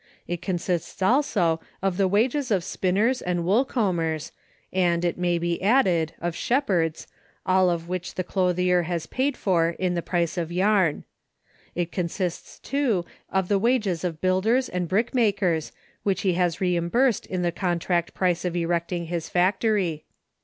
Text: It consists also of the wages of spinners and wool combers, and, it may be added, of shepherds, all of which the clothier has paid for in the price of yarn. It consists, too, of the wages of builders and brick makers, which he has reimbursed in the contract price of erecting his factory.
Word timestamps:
It 0.27 0.41
consists 0.41 0.99
also 1.03 1.59
of 1.83 1.97
the 1.97 2.07
wages 2.07 2.49
of 2.49 2.63
spinners 2.63 3.21
and 3.21 3.45
wool 3.45 3.63
combers, 3.63 4.31
and, 4.73 5.05
it 5.05 5.15
may 5.15 5.37
be 5.37 5.61
added, 5.61 6.13
of 6.19 6.35
shepherds, 6.35 7.05
all 7.45 7.69
of 7.69 7.87
which 7.87 8.15
the 8.15 8.23
clothier 8.23 8.81
has 8.81 9.05
paid 9.05 9.37
for 9.37 9.75
in 9.77 9.93
the 9.93 10.01
price 10.01 10.39
of 10.39 10.51
yarn. 10.51 11.03
It 11.75 11.91
consists, 11.91 12.57
too, 12.57 13.05
of 13.31 13.47
the 13.47 13.59
wages 13.59 14.03
of 14.03 14.19
builders 14.21 14.69
and 14.69 14.87
brick 14.87 15.13
makers, 15.13 15.71
which 16.01 16.21
he 16.21 16.33
has 16.33 16.59
reimbursed 16.59 17.27
in 17.27 17.43
the 17.43 17.51
contract 17.51 18.15
price 18.15 18.43
of 18.43 18.55
erecting 18.55 19.05
his 19.05 19.29
factory. 19.29 20.05